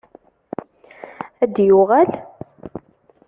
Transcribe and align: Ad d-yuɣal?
Ad 1.43 1.49
d-yuɣal? 1.53 2.09